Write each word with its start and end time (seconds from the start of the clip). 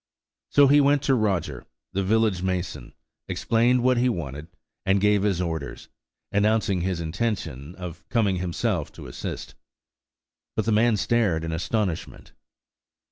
So 0.49 0.65
he 0.67 0.81
went 0.81 1.03
to 1.03 1.13
Roger, 1.13 1.67
the 1.93 2.03
village 2.03 2.41
mason, 2.41 2.95
explained 3.27 3.83
what 3.83 3.97
he 3.97 4.09
wanted, 4.09 4.47
and 4.83 4.99
gave 4.99 5.21
his 5.21 5.39
orders, 5.39 5.89
announcing 6.31 6.81
his 6.81 6.99
intention 6.99 7.75
of 7.75 8.09
coming 8.09 8.37
himself 8.37 8.91
to 8.93 9.05
assist. 9.05 9.53
But 10.55 10.65
the 10.65 10.71
man 10.71 10.97
stared 10.97 11.43
in 11.43 11.51
astonishment. 11.51 12.31